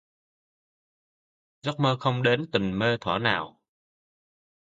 Giấc 1.61 1.79
mơ 1.79 1.97
không 1.99 2.23
đến 2.23 2.45
tình 2.51 2.79
mê 2.79 2.97
thuở 2.97 3.17
nào 3.19 3.59